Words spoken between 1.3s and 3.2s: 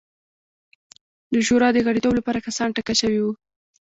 د شورا د غړیتوب لپاره کسان ټاکل شوي